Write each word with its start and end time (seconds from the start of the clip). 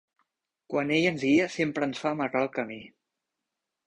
Quan 0.73 0.93
ell 0.95 1.03
ens 1.09 1.25
guia 1.25 1.45
sempre 1.55 1.87
ens 1.87 2.01
fa 2.05 2.13
marrar 2.21 2.41
el 2.47 2.49
camí. 2.57 2.79